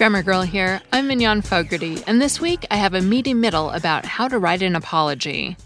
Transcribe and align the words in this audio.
Grammar 0.00 0.22
Girl 0.22 0.40
here. 0.40 0.80
I'm 0.94 1.08
Mignon 1.08 1.42
Fogarty, 1.42 2.02
and 2.06 2.22
this 2.22 2.40
week 2.40 2.64
I 2.70 2.76
have 2.76 2.94
a 2.94 3.02
meaty 3.02 3.34
middle 3.34 3.68
about 3.68 4.06
how 4.06 4.28
to 4.28 4.38
write 4.38 4.62
an 4.62 4.74
apology. 4.74 5.58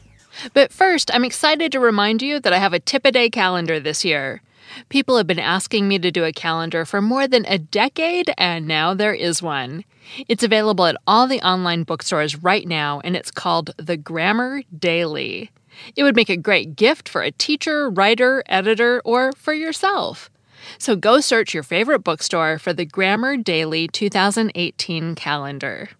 But 0.52 0.72
first, 0.72 1.14
I'm 1.14 1.24
excited 1.24 1.70
to 1.70 1.78
remind 1.78 2.20
you 2.20 2.40
that 2.40 2.52
I 2.52 2.58
have 2.58 2.72
a 2.72 2.80
tip 2.80 3.04
a 3.04 3.12
day 3.12 3.30
calendar 3.30 3.78
this 3.78 4.04
year. 4.04 4.42
People 4.88 5.18
have 5.18 5.28
been 5.28 5.38
asking 5.38 5.86
me 5.86 6.00
to 6.00 6.10
do 6.10 6.24
a 6.24 6.32
calendar 6.32 6.84
for 6.84 7.00
more 7.00 7.28
than 7.28 7.46
a 7.46 7.58
decade, 7.58 8.34
and 8.36 8.66
now 8.66 8.92
there 8.92 9.14
is 9.14 9.40
one. 9.40 9.84
It's 10.26 10.42
available 10.42 10.86
at 10.86 10.96
all 11.06 11.28
the 11.28 11.40
online 11.40 11.84
bookstores 11.84 12.34
right 12.34 12.66
now, 12.66 13.00
and 13.04 13.14
it's 13.14 13.30
called 13.30 13.70
The 13.76 13.96
Grammar 13.96 14.62
Daily. 14.76 15.52
It 15.94 16.02
would 16.02 16.16
make 16.16 16.28
a 16.28 16.36
great 16.36 16.74
gift 16.74 17.08
for 17.08 17.22
a 17.22 17.30
teacher, 17.30 17.88
writer, 17.88 18.42
editor, 18.48 19.00
or 19.04 19.30
for 19.34 19.54
yourself. 19.54 20.28
So 20.78 20.96
go 20.96 21.20
search 21.20 21.54
your 21.54 21.62
favorite 21.62 22.00
bookstore 22.00 22.58
for 22.58 22.72
the 22.72 22.84
Grammar 22.84 23.36
Daily 23.36 23.88
2018 23.88 25.14
calendar. 25.14 25.90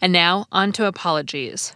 And 0.00 0.12
now, 0.12 0.46
on 0.50 0.72
to 0.72 0.86
apologies. 0.86 1.74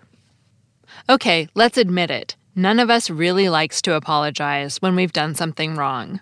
Okay, 1.08 1.48
let's 1.54 1.78
admit 1.78 2.10
it. 2.10 2.36
None 2.56 2.80
of 2.80 2.90
us 2.90 3.10
really 3.10 3.48
likes 3.48 3.80
to 3.82 3.94
apologize 3.94 4.78
when 4.82 4.96
we've 4.96 5.12
done 5.12 5.34
something 5.34 5.76
wrong. 5.76 6.20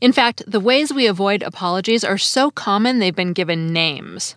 In 0.00 0.12
fact, 0.12 0.42
the 0.46 0.60
ways 0.60 0.92
we 0.92 1.06
avoid 1.06 1.42
apologies 1.42 2.04
are 2.04 2.18
so 2.18 2.50
common 2.50 2.98
they've 2.98 3.14
been 3.14 3.32
given 3.32 3.72
names. 3.72 4.36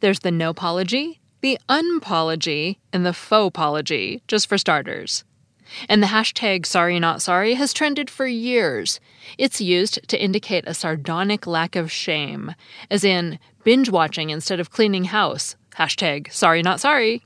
There's 0.00 0.20
the 0.20 0.30
no 0.30 0.50
apology, 0.50 1.20
the 1.40 1.58
unpology, 1.68 2.78
and 2.92 3.06
the 3.06 3.12
faux 3.12 3.48
apology, 3.48 4.22
just 4.26 4.48
for 4.48 4.58
starters. 4.58 5.24
And 5.88 6.02
the 6.02 6.08
hashtag 6.08 6.66
sorry 6.66 6.98
not 6.98 7.22
sorry 7.22 7.54
has 7.54 7.72
trended 7.72 8.08
for 8.10 8.26
years. 8.26 9.00
It's 9.36 9.60
used 9.60 10.08
to 10.08 10.22
indicate 10.22 10.64
a 10.66 10.74
sardonic 10.74 11.46
lack 11.46 11.76
of 11.76 11.92
shame, 11.92 12.54
as 12.90 13.04
in 13.04 13.38
binge 13.64 13.90
watching 13.90 14.30
instead 14.30 14.60
of 14.60 14.70
cleaning 14.70 15.04
house. 15.04 15.56
Hashtag 15.76 16.32
sorry 16.32 16.62
not 16.62 16.80
sorry. 16.80 17.22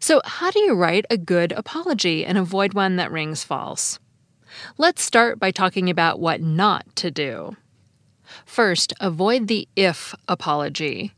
So, 0.00 0.20
how 0.24 0.50
do 0.50 0.60
you 0.60 0.74
write 0.74 1.04
a 1.10 1.16
good 1.16 1.52
apology 1.52 2.24
and 2.24 2.38
avoid 2.38 2.74
one 2.74 2.96
that 2.96 3.10
rings 3.10 3.44
false? 3.44 3.98
Let's 4.78 5.02
start 5.02 5.38
by 5.38 5.50
talking 5.50 5.90
about 5.90 6.20
what 6.20 6.40
not 6.40 6.94
to 6.96 7.10
do. 7.10 7.56
First, 8.46 8.92
avoid 9.00 9.48
the 9.48 9.68
if 9.76 10.14
apology. 10.28 11.12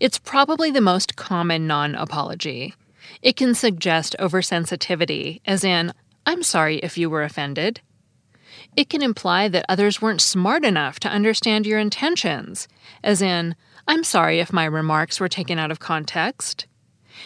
It's 0.00 0.18
probably 0.18 0.70
the 0.70 0.80
most 0.80 1.16
common 1.16 1.66
non 1.66 1.94
apology. 1.94 2.74
It 3.22 3.36
can 3.36 3.54
suggest 3.54 4.16
oversensitivity, 4.18 5.40
as 5.44 5.64
in, 5.64 5.92
I'm 6.26 6.42
sorry 6.42 6.78
if 6.78 6.98
you 6.98 7.10
were 7.10 7.22
offended. 7.22 7.80
It 8.76 8.88
can 8.88 9.02
imply 9.02 9.48
that 9.48 9.66
others 9.68 10.00
weren't 10.00 10.20
smart 10.20 10.64
enough 10.64 11.00
to 11.00 11.08
understand 11.08 11.66
your 11.66 11.78
intentions, 11.78 12.68
as 13.02 13.20
in, 13.22 13.56
I'm 13.88 14.04
sorry 14.04 14.38
if 14.38 14.52
my 14.52 14.64
remarks 14.64 15.18
were 15.18 15.28
taken 15.28 15.58
out 15.58 15.70
of 15.70 15.80
context. 15.80 16.66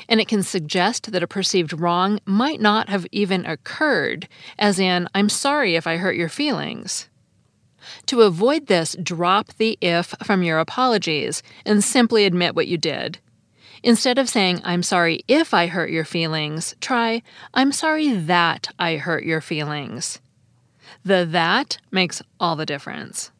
And 0.08 0.20
it 0.20 0.28
can 0.28 0.42
suggest 0.42 1.12
that 1.12 1.22
a 1.22 1.26
perceived 1.26 1.78
wrong 1.78 2.18
might 2.24 2.60
not 2.60 2.88
have 2.88 3.06
even 3.12 3.44
occurred, 3.44 4.28
as 4.58 4.78
in, 4.78 5.08
I'm 5.14 5.28
sorry 5.28 5.76
if 5.76 5.86
I 5.86 5.98
hurt 5.98 6.16
your 6.16 6.28
feelings. 6.28 7.08
To 8.06 8.22
avoid 8.22 8.66
this, 8.66 8.96
drop 9.02 9.52
the 9.58 9.76
if 9.80 10.14
from 10.22 10.42
your 10.42 10.58
apologies 10.58 11.42
and 11.66 11.84
simply 11.84 12.24
admit 12.24 12.54
what 12.54 12.66
you 12.66 12.78
did. 12.78 13.18
Instead 13.84 14.16
of 14.16 14.30
saying, 14.30 14.62
I'm 14.64 14.82
sorry 14.82 15.20
if 15.28 15.52
I 15.52 15.66
hurt 15.66 15.90
your 15.90 16.06
feelings, 16.06 16.74
try, 16.80 17.22
I'm 17.52 17.70
sorry 17.70 18.14
that 18.14 18.70
I 18.78 18.96
hurt 18.96 19.24
your 19.24 19.42
feelings. 19.42 20.22
The 21.04 21.26
that 21.30 21.76
makes 21.90 22.22
all 22.40 22.56
the 22.56 22.64
difference. 22.64 23.30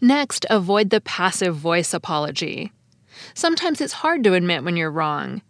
Next, 0.00 0.46
avoid 0.48 0.88
the 0.88 1.02
passive 1.02 1.54
voice 1.54 1.92
apology. 1.92 2.72
Sometimes 3.34 3.82
it's 3.82 3.92
hard 3.92 4.24
to 4.24 4.32
admit 4.32 4.64
when 4.64 4.78
you're 4.78 4.90
wrong. 4.90 5.42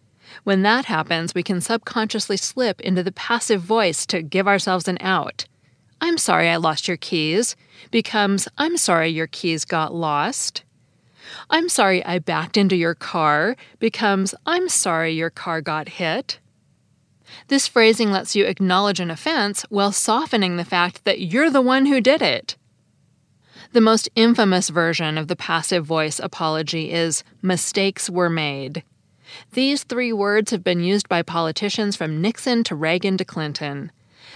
When 0.43 0.63
that 0.63 0.85
happens, 0.85 1.33
we 1.33 1.41
can 1.41 1.61
subconsciously 1.61 2.35
slip 2.35 2.81
into 2.81 3.01
the 3.01 3.13
passive 3.13 3.61
voice 3.61 4.05
to 4.07 4.21
give 4.21 4.45
ourselves 4.45 4.89
an 4.89 4.97
out. 4.99 5.45
I'm 6.01 6.17
sorry 6.17 6.49
I 6.49 6.57
lost 6.57 6.89
your 6.89 6.97
keys 6.97 7.55
becomes 7.91 8.49
I'm 8.57 8.75
sorry 8.75 9.07
your 9.07 9.27
keys 9.27 9.63
got 9.63 9.95
lost. 9.95 10.63
I'm 11.49 11.69
sorry 11.69 12.03
I 12.05 12.19
backed 12.19 12.57
into 12.57 12.75
your 12.75 12.95
car 12.95 13.55
becomes 13.79 14.35
I'm 14.45 14.69
sorry 14.69 15.13
your 15.13 15.29
car 15.29 15.61
got 15.61 15.89
hit. 15.89 16.39
This 17.47 17.67
phrasing 17.67 18.11
lets 18.11 18.35
you 18.35 18.45
acknowledge 18.45 18.99
an 18.99 19.11
offense 19.11 19.63
while 19.69 19.91
softening 19.91 20.57
the 20.57 20.65
fact 20.65 21.03
that 21.05 21.21
you're 21.21 21.49
the 21.49 21.61
one 21.61 21.85
who 21.85 22.01
did 22.01 22.21
it. 22.21 22.57
The 23.71 23.81
most 23.81 24.07
infamous 24.15 24.69
version 24.69 25.17
of 25.17 25.27
the 25.27 25.35
passive 25.35 25.85
voice 25.85 26.19
apology 26.19 26.91
is 26.91 27.23
mistakes 27.41 28.09
were 28.09 28.29
made. 28.29 28.83
These 29.53 29.83
three 29.83 30.13
words 30.13 30.51
have 30.51 30.63
been 30.63 30.83
used 30.83 31.09
by 31.09 31.23
politicians 31.23 31.95
from 31.95 32.21
Nixon 32.21 32.63
to 32.65 32.75
Reagan 32.75 33.17
to 33.17 33.25
Clinton. 33.25 33.91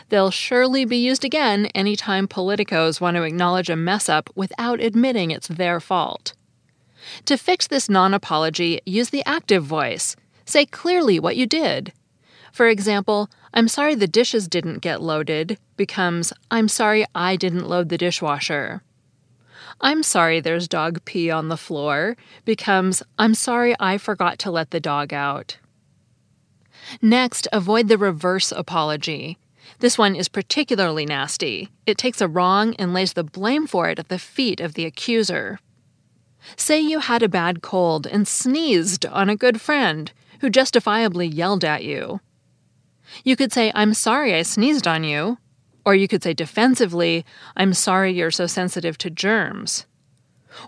They'll 0.09 0.31
surely 0.31 0.85
be 0.85 0.97
used 0.97 1.23
again 1.23 1.67
anytime 1.67 2.27
politicos 2.27 3.01
want 3.01 3.15
to 3.15 3.23
acknowledge 3.23 3.69
a 3.69 3.75
mess 3.75 4.09
up 4.09 4.29
without 4.35 4.79
admitting 4.79 5.31
it's 5.31 5.47
their 5.47 5.79
fault. 5.79 6.33
To 7.25 7.37
fix 7.37 7.67
this 7.67 7.89
non 7.89 8.13
apology, 8.13 8.79
use 8.85 9.09
the 9.09 9.23
active 9.25 9.63
voice. 9.63 10.15
Say 10.45 10.65
clearly 10.65 11.19
what 11.19 11.35
you 11.35 11.45
did. 11.45 11.93
For 12.51 12.67
example, 12.67 13.29
I'm 13.53 13.67
sorry 13.67 13.95
the 13.95 14.07
dishes 14.07 14.47
didn't 14.47 14.79
get 14.79 15.01
loaded 15.01 15.57
becomes 15.75 16.33
I'm 16.49 16.67
sorry 16.67 17.05
I 17.13 17.35
didn't 17.35 17.69
load 17.69 17.89
the 17.89 17.97
dishwasher. 17.97 18.81
I'm 19.79 20.01
sorry 20.01 20.39
there's 20.39 20.67
dog 20.67 21.05
pee 21.05 21.29
on 21.29 21.49
the 21.49 21.57
floor 21.57 22.17
becomes 22.45 23.03
I'm 23.19 23.35
sorry 23.35 23.75
I 23.79 23.97
forgot 23.97 24.39
to 24.39 24.51
let 24.51 24.71
the 24.71 24.79
dog 24.79 25.13
out. 25.13 25.57
Next, 27.01 27.47
avoid 27.51 27.87
the 27.87 27.97
reverse 27.97 28.51
apology. 28.51 29.37
This 29.79 29.97
one 29.97 30.15
is 30.15 30.27
particularly 30.27 31.05
nasty. 31.05 31.69
It 31.85 31.97
takes 31.97 32.21
a 32.21 32.27
wrong 32.27 32.73
and 32.79 32.93
lays 32.93 33.13
the 33.13 33.23
blame 33.23 33.67
for 33.67 33.89
it 33.89 33.99
at 33.99 34.07
the 34.07 34.17
feet 34.17 34.59
of 34.59 34.73
the 34.73 34.85
accuser. 34.85 35.59
Say 36.55 36.79
you 36.79 36.99
had 36.99 37.23
a 37.23 37.29
bad 37.29 37.61
cold 37.61 38.07
and 38.07 38.27
sneezed 38.27 39.05
on 39.05 39.29
a 39.29 39.35
good 39.35 39.59
friend 39.59 40.11
who 40.39 40.49
justifiably 40.49 41.27
yelled 41.27 41.65
at 41.65 41.83
you. 41.83 42.21
You 43.23 43.35
could 43.35 43.51
say, 43.51 43.71
I'm 43.73 43.93
sorry 43.93 44.33
I 44.33 44.43
sneezed 44.43 44.87
on 44.87 45.03
you. 45.03 45.37
Or 45.85 45.95
you 45.95 46.07
could 46.07 46.21
say 46.21 46.33
defensively, 46.33 47.25
I'm 47.55 47.73
sorry 47.73 48.11
you're 48.11 48.31
so 48.31 48.45
sensitive 48.45 48.97
to 48.99 49.09
germs. 49.09 49.85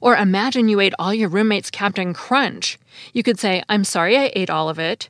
Or 0.02 0.16
imagine 0.16 0.70
you 0.70 0.80
ate 0.80 0.94
all 0.98 1.14
your 1.14 1.30
roommate's 1.30 1.70
Captain 1.70 2.14
Crunch. 2.14 2.80
You 3.12 3.24
could 3.24 3.40
say, 3.40 3.64
I'm 3.68 3.84
sorry 3.84 4.18
I 4.18 4.32
ate 4.36 4.50
all 4.50 4.70
of 4.70 4.80
it. 4.80 5.10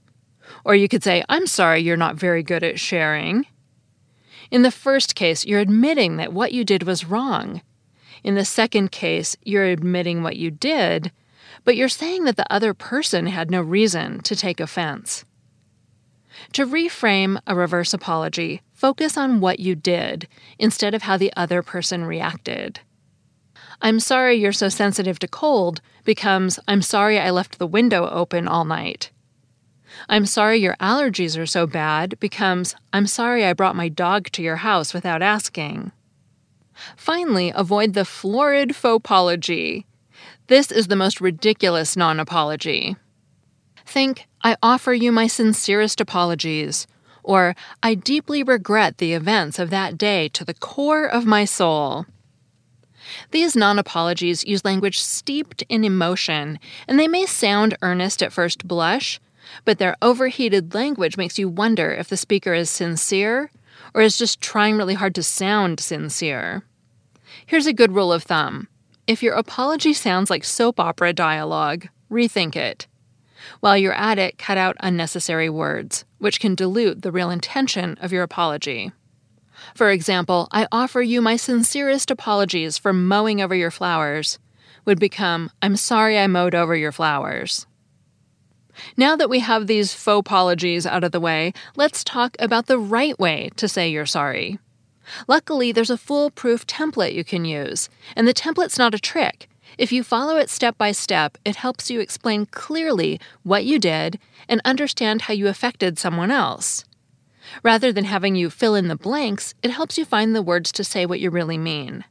Or 0.66 0.74
you 0.74 0.88
could 0.88 1.04
say, 1.04 1.24
I'm 1.30 1.46
sorry 1.46 1.82
you're 1.82 1.98
not 1.98 2.16
very 2.16 2.42
good 2.42 2.64
at 2.64 2.80
sharing. 2.80 3.46
In 4.50 4.64
the 4.64 4.72
first 4.72 5.14
case, 5.14 5.46
you're 5.46 5.60
admitting 5.60 6.18
that 6.18 6.34
what 6.34 6.54
you 6.54 6.64
did 6.64 6.84
was 6.84 7.06
wrong. 7.06 7.62
In 8.24 8.36
the 8.36 8.46
second 8.46 8.92
case, 8.92 9.36
you're 9.44 9.66
admitting 9.66 10.24
what 10.24 10.36
you 10.36 10.52
did, 10.52 11.12
but 11.64 11.76
you're 11.76 11.90
saying 11.90 12.26
that 12.26 12.36
the 12.36 12.52
other 12.52 12.74
person 12.74 13.28
had 13.28 13.52
no 13.52 13.62
reason 13.62 14.22
to 14.22 14.36
take 14.36 14.60
offense. 14.60 15.26
To 16.54 16.66
reframe 16.66 17.40
a 17.48 17.56
reverse 17.56 17.94
apology, 17.94 18.62
focus 18.74 19.18
on 19.18 19.42
what 19.42 19.60
you 19.60 19.76
did 19.76 20.28
instead 20.58 20.94
of 20.94 21.04
how 21.04 21.18
the 21.18 21.34
other 21.36 21.62
person 21.62 22.06
reacted. 22.06 22.80
I'm 23.82 24.00
sorry 24.00 24.36
you're 24.36 24.52
so 24.52 24.70
sensitive 24.70 25.20
to 25.20 25.28
cold 25.28 25.82
becomes 26.04 26.60
I'm 26.68 26.82
sorry 26.82 27.20
I 27.20 27.30
left 27.30 27.60
the 27.60 27.68
window 27.68 28.10
open 28.10 28.48
all 28.48 28.66
night. 28.66 29.12
I'm 30.08 30.26
sorry 30.26 30.58
your 30.58 30.76
allergies 30.78 31.38
are 31.38 31.46
so 31.46 31.66
bad 31.66 32.20
becomes 32.20 32.76
I'm 32.94 33.08
sorry 33.08 33.46
I 33.46 33.54
brought 33.54 33.76
my 33.76 33.90
dog 33.90 34.26
to 34.32 34.44
your 34.44 34.58
house 34.58 34.94
without 34.94 35.22
asking. 35.22 35.92
Finally, 36.96 37.52
avoid 37.56 37.94
the 37.94 38.06
florid 38.06 38.76
faux 38.76 38.98
apology. 38.98 39.86
This 40.48 40.72
is 40.72 40.88
the 40.88 40.96
most 40.96 41.22
ridiculous 41.22 41.96
non 41.96 42.20
apology. 42.20 42.96
Think, 43.86 44.28
I 44.44 44.56
offer 44.62 44.94
you 44.94 45.12
my 45.12 45.28
sincerest 45.28 46.00
apologies, 46.00 46.88
or 47.24 47.56
I 47.84 47.96
deeply 47.96 48.44
regret 48.44 48.98
the 48.98 49.14
events 49.14 49.60
of 49.60 49.70
that 49.70 49.98
day 49.98 50.30
to 50.30 50.46
the 50.46 50.54
core 50.54 51.06
of 51.06 51.26
my 51.26 51.46
soul. 51.46 52.06
These 53.32 53.56
non 53.56 53.80
apologies 53.80 54.44
use 54.44 54.66
language 54.66 55.00
steeped 55.00 55.64
in 55.70 55.84
emotion, 55.84 56.60
and 56.88 57.00
they 57.00 57.08
may 57.08 57.26
sound 57.26 57.78
earnest 57.82 58.22
at 58.22 58.34
first 58.34 58.68
blush, 58.68 59.20
but 59.66 59.80
their 59.80 59.96
overheated 60.02 60.74
language 60.74 61.18
makes 61.18 61.40
you 61.40 61.50
wonder 61.50 61.92
if 61.92 62.10
the 62.10 62.18
speaker 62.18 62.54
is 62.54 62.70
sincere 62.70 63.50
or 63.94 64.02
is 64.02 64.18
just 64.18 64.42
trying 64.42 64.78
really 64.78 64.94
hard 64.94 65.16
to 65.16 65.24
sound 65.24 65.80
sincere. 65.80 66.64
Here's 67.50 67.66
a 67.66 67.74
good 67.74 67.94
rule 67.94 68.14
of 68.14 68.22
thumb 68.22 68.68
if 69.08 69.24
your 69.24 69.34
apology 69.34 69.92
sounds 69.92 70.30
like 70.30 70.44
soap 70.44 70.80
opera 70.80 71.14
dialogue, 71.14 71.88
rethink 72.12 72.56
it. 72.56 72.86
While 73.60 73.76
you're 73.76 73.92
at 73.92 74.20
it, 74.20 74.38
cut 74.38 74.60
out 74.60 74.78
unnecessary 74.82 75.50
words, 75.50 76.06
which 76.20 76.40
can 76.40 76.54
dilute 76.54 77.02
the 77.02 77.12
real 77.12 77.32
intention 77.32 77.98
of 78.02 78.12
your 78.12 78.22
apology. 78.22 78.92
For 79.74 79.90
example, 79.90 80.48
I 80.52 80.68
offer 80.72 81.02
you 81.02 81.24
my 81.24 81.38
sincerest 81.38 82.12
apologies 82.12 82.78
for 82.78 82.94
mowing 82.94 83.42
over 83.42 83.56
your 83.56 83.72
flowers, 83.72 84.38
would 84.86 85.00
become, 85.00 85.50
I'm 85.60 85.76
sorry 85.76 86.20
I 86.20 86.28
mowed 86.28 86.54
over 86.54 86.76
your 86.76 86.92
flowers. 86.92 87.66
Now 88.96 89.16
that 89.16 89.28
we 89.28 89.40
have 89.40 89.66
these 89.66 89.92
faux 89.92 90.20
apologies 90.20 90.86
out 90.86 91.04
of 91.04 91.12
the 91.12 91.20
way, 91.20 91.54
let's 91.76 92.04
talk 92.04 92.38
about 92.38 92.68
the 92.68 92.78
right 92.78 93.18
way 93.18 93.50
to 93.56 93.68
say 93.68 93.90
you're 93.90 94.06
sorry. 94.06 94.60
Luckily, 95.28 95.72
there's 95.72 95.90
a 95.90 95.98
foolproof 95.98 96.66
template 96.68 97.14
you 97.14 97.24
can 97.24 97.46
use, 97.46 97.90
and 98.16 98.28
the 98.28 98.34
template's 98.34 98.78
not 98.78 98.94
a 98.94 99.00
trick. 99.00 99.50
If 99.78 99.92
you 99.92 100.04
follow 100.04 100.38
it 100.38 100.50
step 100.50 100.78
by 100.78 100.92
step, 100.92 101.38
it 101.46 101.56
helps 101.56 101.90
you 101.90 102.00
explain 102.00 102.46
clearly 102.48 103.20
what 103.44 103.66
you 103.66 103.80
did 103.80 104.20
and 104.48 104.62
understand 104.66 105.24
how 105.24 105.34
you 105.34 105.48
affected 105.48 105.98
someone 105.98 106.32
else. 106.32 106.86
Rather 107.64 107.92
than 107.92 108.06
having 108.06 108.36
you 108.36 108.50
fill 108.50 108.76
in 108.76 108.88
the 108.88 108.96
blanks, 108.96 109.54
it 109.64 109.72
helps 109.72 109.98
you 109.98 110.06
find 110.06 110.36
the 110.36 110.42
words 110.42 110.72
to 110.74 110.84
say 110.84 111.06
what 111.06 111.20
you 111.20 111.30
really 111.30 111.58
mean. 111.58 112.04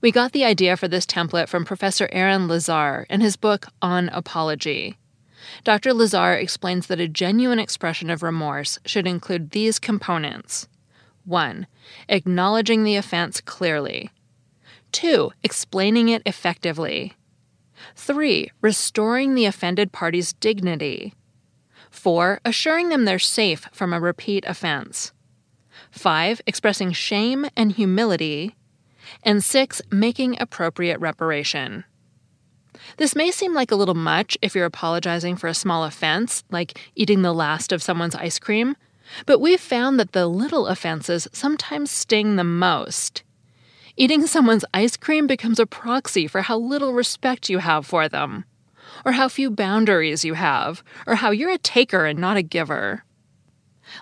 We 0.00 0.10
got 0.10 0.32
the 0.32 0.44
idea 0.44 0.76
for 0.76 0.88
this 0.88 1.06
template 1.06 1.48
from 1.48 1.64
Professor 1.64 2.08
Aaron 2.10 2.48
Lazare 2.48 3.06
in 3.08 3.20
his 3.20 3.36
book 3.36 3.66
On 3.80 4.08
Apology. 4.08 4.96
Dr. 5.62 5.90
Lazare 5.90 6.42
explains 6.42 6.88
that 6.88 6.98
a 6.98 7.06
genuine 7.06 7.60
expression 7.60 8.10
of 8.10 8.22
remorse 8.22 8.78
should 8.84 9.06
include 9.06 9.50
these 9.50 9.78
components 9.78 10.66
1. 11.26 11.66
Acknowledging 12.08 12.84
the 12.84 12.96
offense 12.96 13.40
clearly. 13.40 14.10
2. 14.92 15.32
Explaining 15.42 16.08
it 16.08 16.22
effectively. 16.24 17.14
3. 17.96 18.50
Restoring 18.62 19.34
the 19.34 19.44
offended 19.44 19.92
party's 19.92 20.32
dignity. 20.34 21.14
4. 21.90 22.40
Assuring 22.44 22.88
them 22.88 23.04
they're 23.04 23.18
safe 23.18 23.68
from 23.72 23.92
a 23.92 24.00
repeat 24.00 24.44
offense. 24.46 25.12
5. 25.90 26.40
Expressing 26.46 26.92
shame 26.92 27.46
and 27.56 27.72
humility. 27.72 28.54
And 29.22 29.42
6. 29.44 29.82
Making 29.90 30.40
appropriate 30.40 30.98
reparation. 31.00 31.84
This 32.98 33.16
may 33.16 33.30
seem 33.30 33.54
like 33.54 33.70
a 33.70 33.76
little 33.76 33.94
much 33.94 34.38
if 34.42 34.54
you're 34.54 34.64
apologizing 34.64 35.36
for 35.36 35.48
a 35.48 35.54
small 35.54 35.84
offense, 35.84 36.44
like 36.50 36.78
eating 36.94 37.22
the 37.22 37.32
last 37.32 37.72
of 37.72 37.82
someone's 37.82 38.14
ice 38.14 38.38
cream, 38.38 38.76
but 39.24 39.40
we've 39.40 39.60
found 39.60 39.98
that 39.98 40.12
the 40.12 40.26
little 40.26 40.66
offenses 40.66 41.28
sometimes 41.32 41.90
sting 41.90 42.36
the 42.36 42.44
most. 42.44 43.22
Eating 43.96 44.26
someone's 44.26 44.64
ice 44.74 44.96
cream 44.96 45.26
becomes 45.26 45.58
a 45.58 45.66
proxy 45.66 46.26
for 46.26 46.42
how 46.42 46.58
little 46.58 46.92
respect 46.92 47.48
you 47.48 47.58
have 47.58 47.86
for 47.86 48.08
them, 48.08 48.44
or 49.04 49.12
how 49.12 49.28
few 49.28 49.50
boundaries 49.50 50.24
you 50.24 50.34
have, 50.34 50.82
or 51.06 51.16
how 51.16 51.30
you're 51.30 51.50
a 51.50 51.58
taker 51.58 52.04
and 52.04 52.18
not 52.18 52.36
a 52.36 52.42
giver. 52.42 53.04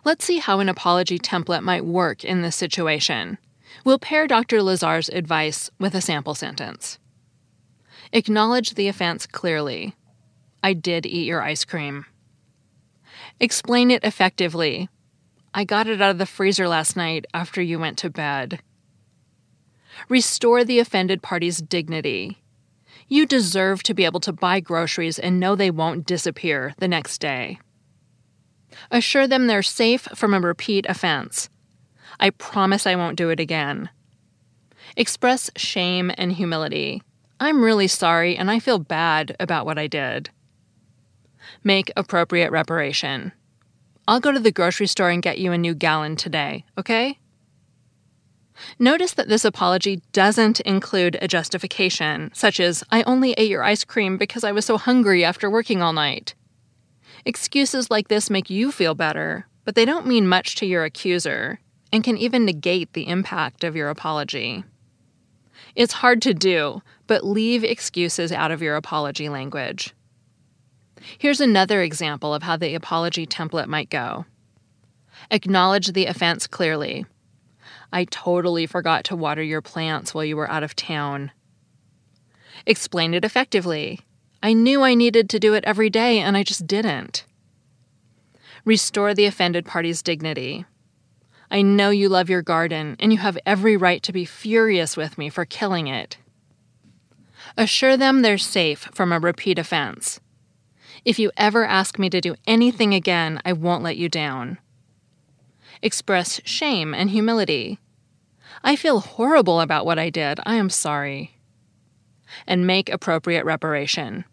Let's 0.05 0.25
see 0.25 0.39
how 0.39 0.61
an 0.61 0.69
apology 0.69 1.19
template 1.19 1.63
might 1.63 1.85
work 1.85 2.25
in 2.25 2.43
this 2.43 2.57
situation. 2.57 3.39
We'll 3.85 3.99
pair 3.99 4.27
Dr. 4.27 4.63
Lazare's 4.63 5.09
advice 5.09 5.71
with 5.79 5.95
a 5.95 6.01
sample 6.01 6.35
sentence. 6.35 6.99
Acknowledge 8.13 8.75
the 8.75 8.89
offense 8.89 9.27
clearly. 9.27 9.95
I 10.63 10.73
did 10.73 11.05
eat 11.05 11.27
your 11.27 11.43
ice 11.43 11.65
cream. 11.65 12.07
Explain 13.41 13.91
it 13.91 14.05
effectively. 14.05 14.89
I 15.57 15.63
got 15.63 15.87
it 15.87 16.03
out 16.03 16.11
of 16.11 16.19
the 16.19 16.27
freezer 16.27 16.67
last 16.67 16.97
night 16.97 17.27
after 17.33 17.63
you 17.63 17.79
went 17.79 17.97
to 17.99 18.11
bed. 18.11 18.61
Restore 20.09 20.65
the 20.65 20.81
offended 20.81 21.23
party's 21.23 21.59
dignity. 21.63 22.43
You 23.07 23.25
deserve 23.25 23.85
to 23.85 23.95
be 23.95 24.05
able 24.05 24.19
to 24.21 24.33
buy 24.33 24.59
groceries 24.59 25.17
and 25.17 25.39
know 25.39 25.55
they 25.55 25.71
won't 25.71 26.07
disappear 26.07 26.75
the 26.79 26.89
next 26.89 27.19
day. 27.19 27.61
Assure 28.91 29.29
them 29.29 29.47
they're 29.47 29.63
safe 29.63 30.09
from 30.17 30.35
a 30.35 30.41
repeat 30.41 30.87
offense. 30.89 31.49
I 32.19 32.31
promise 32.31 32.85
I 32.85 32.97
won't 32.97 33.17
do 33.17 33.31
it 33.31 33.39
again. 33.39 33.91
Express 34.97 35.53
shame 35.57 36.11
and 36.19 36.33
humility. 36.33 37.01
I'm 37.39 37.63
really 37.63 37.89
sorry 37.89 38.37
and 38.37 38.51
I 38.51 38.59
feel 38.59 38.81
bad 38.81 39.37
about 39.39 39.67
what 39.67 39.79
I 39.79 39.87
did. 39.87 40.31
Make 41.63 41.93
appropriate 41.97 42.51
reparation. 42.51 43.33
I'll 44.07 44.21
go 44.21 44.33
to 44.33 44.41
the 44.41 44.53
grocery 44.53 44.87
store 44.87 45.11
and 45.11 45.23
get 45.23 45.39
you 45.39 45.53
a 45.53 45.59
new 45.59 45.75
gallon 45.75 46.17
today, 46.17 46.65
okay? 46.77 47.19
Notice 48.79 49.15
that 49.15 49.29
this 49.29 49.45
apology 49.45 50.03
doesn't 50.13 50.61
include 50.61 51.19
a 51.21 51.29
justification, 51.29 52.31
such 52.35 52.61
as, 52.61 52.85
I 52.91 53.03
only 53.03 53.33
ate 53.33 53.51
your 53.51 53.65
ice 53.65 53.85
cream 53.85 54.17
because 54.17 54.45
I 54.45 54.53
was 54.53 54.65
so 54.65 54.79
hungry 54.79 55.25
after 55.25 55.51
working 55.51 55.83
all 55.83 55.93
night. 55.93 56.35
Excuses 57.25 57.91
like 57.91 58.09
this 58.09 58.31
make 58.31 58.51
you 58.51 58.71
feel 58.71 58.95
better, 58.95 59.49
but 59.65 59.75
they 59.75 59.85
don't 59.85 60.07
mean 60.07 60.29
much 60.29 60.57
to 60.57 60.67
your 60.67 60.85
accuser 60.85 61.59
and 61.93 62.05
can 62.05 62.19
even 62.19 62.45
negate 62.45 62.93
the 62.93 63.09
impact 63.09 63.65
of 63.65 63.75
your 63.75 63.89
apology. 63.89 64.65
It's 65.75 65.95
hard 65.95 66.21
to 66.23 66.35
do, 66.35 66.83
but 67.07 67.25
leave 67.25 67.65
excuses 67.65 68.31
out 68.31 68.51
of 68.51 68.63
your 68.63 68.77
apology 68.77 69.29
language. 69.29 69.95
Here's 71.19 71.41
another 71.41 71.83
example 71.83 72.35
of 72.35 72.43
how 72.43 72.57
the 72.57 72.75
apology 72.75 73.27
template 73.27 73.67
might 73.67 73.91
go 73.91 74.27
Acknowledge 75.31 75.93
the 75.93 76.07
offense 76.07 76.47
clearly. 76.47 77.07
I 77.93 78.05
totally 78.05 78.67
forgot 78.67 79.05
to 79.05 79.17
water 79.17 79.43
your 79.43 79.63
plants 79.63 80.15
while 80.15 80.25
you 80.25 80.37
were 80.37 80.51
out 80.51 80.63
of 80.63 80.77
town. 80.77 81.31
Explain 82.67 83.15
it 83.15 83.25
effectively. 83.25 84.01
I 84.43 84.53
knew 84.53 84.83
I 84.83 84.95
needed 84.95 85.31
to 85.31 85.41
do 85.41 85.55
it 85.55 85.65
every 85.65 85.91
day 85.91 86.19
and 86.19 86.37
I 86.37 86.43
just 86.43 86.67
didn't. 86.67 87.25
Restore 88.65 89.15
the 89.15 89.27
offended 89.27 89.65
party's 89.65 90.03
dignity. 90.03 90.65
I 91.51 91.63
know 91.63 91.91
you 91.91 92.09
love 92.09 92.31
your 92.31 92.43
garden 92.43 92.97
and 92.99 93.13
you 93.13 93.19
have 93.19 93.39
every 93.47 93.77
right 93.77 94.03
to 94.03 94.13
be 94.13 94.25
furious 94.25 94.97
with 94.97 95.17
me 95.19 95.29
for 95.29 95.45
killing 95.45 95.87
it. 95.87 96.19
Assure 97.57 97.97
them 97.97 98.23
they're 98.23 98.39
safe 98.39 98.89
from 98.93 99.13
a 99.13 99.21
repeat 99.21 99.59
offense. 99.59 100.21
If 101.05 101.19
you 101.19 101.31
ever 101.37 101.65
ask 101.65 101.99
me 101.99 102.09
to 102.11 102.21
do 102.21 102.35
anything 102.47 102.95
again, 102.95 103.41
I 103.45 103.53
won't 103.53 103.83
let 103.83 103.97
you 103.97 104.09
down. 104.09 104.59
Express 105.83 106.41
shame 106.45 106.95
and 106.95 107.11
humility. 107.11 107.79
I 108.63 108.77
feel 108.77 109.01
horrible 109.01 109.61
about 109.61 109.85
what 109.85 109.99
I 109.99 110.09
did. 110.09 110.41
I 110.47 110.55
am 110.55 110.71
sorry. 110.71 111.37
And 112.47 112.67
make 112.67 112.89
appropriate 112.89 113.45
reparation. 113.45 114.25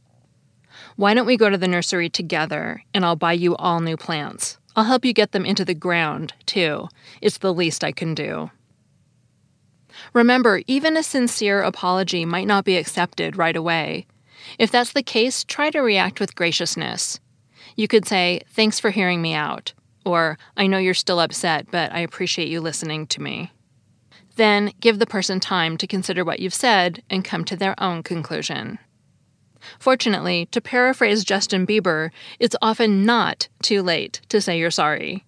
Why 0.96 1.14
don't 1.14 1.26
we 1.26 1.36
go 1.36 1.50
to 1.50 1.58
the 1.58 1.68
nursery 1.68 2.10
together 2.10 2.84
and 2.94 3.06
I'll 3.06 3.18
buy 3.18 3.34
you 3.34 3.56
all 3.58 3.82
new 3.82 3.98
plants? 3.98 4.58
I'll 4.76 4.86
help 4.86 5.04
you 5.04 5.12
get 5.12 5.34
them 5.34 5.46
into 5.46 5.66
the 5.66 5.74
ground, 5.74 6.34
too. 6.46 6.88
It's 7.22 7.38
the 7.38 7.54
least 7.54 7.84
I 7.84 7.92
can 7.92 8.16
do. 8.16 8.52
Remember, 10.14 10.62
even 10.68 10.96
a 10.96 11.04
sincere 11.04 11.62
apology 11.62 12.24
might 12.24 12.48
not 12.48 12.64
be 12.64 12.78
accepted 12.78 13.36
right 13.36 13.58
away. 13.58 14.06
If 14.58 14.72
that's 14.72 14.94
the 14.94 15.04
case, 15.04 15.44
try 15.44 15.70
to 15.72 15.80
react 15.80 16.20
with 16.20 16.36
graciousness. 16.36 17.20
You 17.76 17.88
could 17.88 18.06
say, 18.06 18.42
Thanks 18.50 18.80
for 18.80 18.92
hearing 18.92 19.22
me 19.22 19.34
out, 19.34 19.74
or 20.06 20.38
I 20.58 20.68
know 20.68 20.78
you're 20.78 20.94
still 20.94 21.20
upset, 21.20 21.68
but 21.72 21.92
I 21.94 22.00
appreciate 22.00 22.50
you 22.50 22.62
listening 22.62 23.08
to 23.08 23.22
me. 23.22 23.52
Then 24.36 24.74
give 24.80 25.00
the 25.00 25.06
person 25.06 25.40
time 25.40 25.78
to 25.78 25.88
consider 25.88 26.24
what 26.24 26.40
you've 26.40 26.54
said 26.54 27.04
and 27.10 27.26
come 27.26 27.46
to 27.46 27.56
their 27.56 27.82
own 27.82 28.04
conclusion. 28.04 28.80
Fortunately, 29.80 30.48
to 30.48 30.62
paraphrase 30.62 31.24
Justin 31.24 31.68
Bieber, 31.68 32.10
it's 32.40 32.56
often 32.62 33.06
not 33.06 33.48
too 33.62 33.84
late 33.84 34.22
to 34.30 34.42
say 34.42 34.58
you're 34.58 34.72
sorry. 34.72 35.26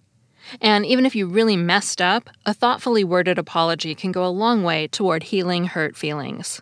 And 0.60 0.84
even 0.84 1.06
if 1.06 1.14
you 1.14 1.26
really 1.26 1.56
messed 1.56 2.02
up, 2.02 2.28
a 2.44 2.52
thoughtfully 2.52 3.04
worded 3.04 3.38
apology 3.38 3.94
can 3.94 4.12
go 4.12 4.24
a 4.24 4.28
long 4.28 4.62
way 4.62 4.88
toward 4.88 5.24
healing 5.24 5.66
hurt 5.66 5.96
feelings. 5.96 6.60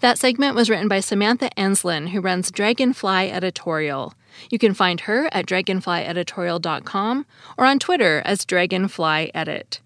That 0.00 0.18
segment 0.18 0.54
was 0.54 0.70
written 0.70 0.88
by 0.88 1.00
Samantha 1.00 1.50
Enslen, 1.56 2.08
who 2.08 2.20
runs 2.20 2.50
Dragonfly 2.50 3.30
Editorial. 3.30 4.14
You 4.50 4.58
can 4.58 4.74
find 4.74 5.00
her 5.02 5.28
at 5.32 5.46
dragonflyeditorial.com 5.46 7.26
or 7.56 7.64
on 7.64 7.78
Twitter 7.78 8.22
as 8.24 8.44
dragonflyedit. 8.44 9.80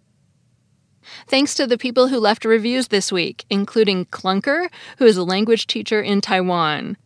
Thanks 1.26 1.54
to 1.54 1.66
the 1.66 1.78
people 1.78 2.08
who 2.08 2.18
left 2.18 2.44
reviews 2.44 2.88
this 2.88 3.10
week, 3.10 3.44
including 3.50 4.06
Clunker, 4.06 4.68
who 4.98 5.06
is 5.06 5.16
a 5.16 5.24
language 5.24 5.66
teacher 5.66 6.00
in 6.00 6.20
Taiwan, 6.20 6.96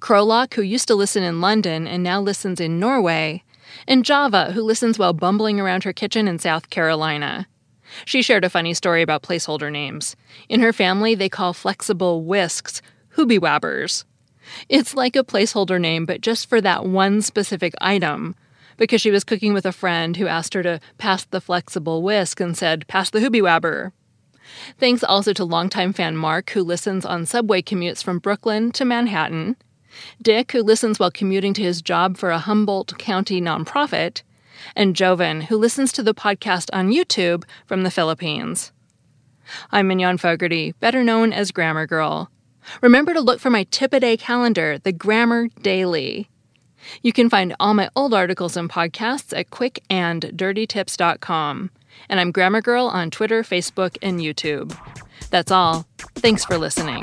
Krolok, 0.00 0.54
who 0.54 0.62
used 0.62 0.88
to 0.88 0.94
listen 0.94 1.22
in 1.22 1.40
London 1.40 1.86
and 1.86 2.02
now 2.02 2.20
listens 2.20 2.60
in 2.60 2.78
Norway, 2.78 3.42
and 3.88 4.04
Java, 4.04 4.52
who 4.52 4.62
listens 4.62 4.98
while 4.98 5.12
bumbling 5.12 5.60
around 5.60 5.84
her 5.84 5.92
kitchen 5.92 6.28
in 6.28 6.38
South 6.38 6.70
Carolina. 6.70 7.46
She 8.04 8.22
shared 8.22 8.44
a 8.44 8.50
funny 8.50 8.74
story 8.74 9.02
about 9.02 9.22
placeholder 9.22 9.70
names. 9.70 10.16
In 10.48 10.60
her 10.60 10.72
family, 10.72 11.14
they 11.14 11.28
call 11.28 11.52
flexible 11.52 12.24
whisks 12.24 12.82
hoobiwabbers. 13.16 14.04
It's 14.68 14.94
like 14.94 15.16
a 15.16 15.24
placeholder 15.24 15.80
name, 15.80 16.06
but 16.06 16.20
just 16.20 16.48
for 16.48 16.60
that 16.60 16.86
one 16.86 17.22
specific 17.22 17.74
item, 17.80 18.34
because 18.76 19.00
she 19.00 19.10
was 19.10 19.24
cooking 19.24 19.54
with 19.54 19.66
a 19.66 19.72
friend 19.72 20.16
who 20.16 20.26
asked 20.26 20.54
her 20.54 20.62
to 20.62 20.80
pass 20.98 21.24
the 21.24 21.40
flexible 21.40 22.02
whisk 22.02 22.40
and 22.40 22.56
said, 22.56 22.86
Pass 22.86 23.10
the 23.10 23.20
hoobie 23.20 23.42
wabber. 23.42 23.92
Thanks 24.78 25.02
also 25.02 25.32
to 25.32 25.44
longtime 25.44 25.92
fan 25.92 26.16
Mark, 26.16 26.50
who 26.50 26.62
listens 26.62 27.04
on 27.04 27.26
subway 27.26 27.62
commutes 27.62 28.02
from 28.02 28.20
Brooklyn 28.20 28.70
to 28.72 28.84
Manhattan, 28.84 29.56
Dick, 30.20 30.52
who 30.52 30.62
listens 30.62 30.98
while 30.98 31.10
commuting 31.10 31.54
to 31.54 31.62
his 31.62 31.82
job 31.82 32.16
for 32.16 32.30
a 32.30 32.38
Humboldt 32.38 32.98
County 32.98 33.40
nonprofit, 33.40 34.22
and 34.74 34.96
Joven, 34.96 35.42
who 35.42 35.56
listens 35.56 35.92
to 35.92 36.02
the 36.02 36.14
podcast 36.14 36.70
on 36.72 36.90
YouTube 36.90 37.44
from 37.66 37.82
the 37.82 37.90
Philippines. 37.90 38.72
I'm 39.70 39.86
Mignon 39.88 40.18
Fogarty, 40.18 40.72
better 40.80 41.04
known 41.04 41.32
as 41.32 41.52
Grammar 41.52 41.86
Girl. 41.86 42.30
Remember 42.82 43.14
to 43.14 43.20
look 43.20 43.40
for 43.40 43.50
my 43.50 43.64
tip 43.70 43.92
a 43.92 44.00
day 44.00 44.16
calendar, 44.16 44.78
the 44.78 44.90
Grammar 44.92 45.48
Daily. 45.62 46.28
You 47.02 47.12
can 47.12 47.28
find 47.28 47.56
all 47.58 47.74
my 47.74 47.90
old 47.96 48.14
articles 48.14 48.56
and 48.56 48.70
podcasts 48.70 49.36
at 49.36 49.50
quickanddirtytips.com. 49.50 51.70
And 52.08 52.20
I'm 52.20 52.30
Grammar 52.30 52.60
Girl 52.60 52.86
on 52.86 53.10
Twitter, 53.10 53.42
Facebook, 53.42 53.98
and 54.02 54.20
YouTube. 54.20 54.78
That's 55.30 55.50
all. 55.50 55.84
Thanks 56.16 56.44
for 56.44 56.58
listening. 56.58 57.02